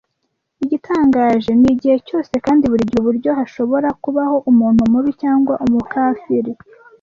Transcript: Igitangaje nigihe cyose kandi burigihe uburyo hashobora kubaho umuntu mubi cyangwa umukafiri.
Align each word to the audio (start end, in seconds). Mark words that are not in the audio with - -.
Igitangaje 0.63 1.51
nigihe 1.61 1.97
cyose 2.07 2.33
kandi 2.45 2.63
burigihe 2.71 2.99
uburyo 3.01 3.29
hashobora 3.39 3.87
kubaho 4.03 4.35
umuntu 4.51 4.81
mubi 4.91 5.11
cyangwa 5.21 5.53
umukafiri. 5.65 6.51